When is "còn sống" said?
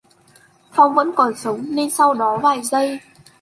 1.15-1.65